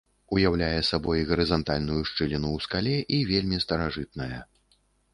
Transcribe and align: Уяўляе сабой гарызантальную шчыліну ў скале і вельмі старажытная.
Уяўляе 0.35 0.79
сабой 0.91 1.21
гарызантальную 1.33 1.99
шчыліну 2.13 2.49
ў 2.57 2.69
скале 2.69 2.97
і 3.19 3.23
вельмі 3.33 3.57
старажытная. 3.69 4.35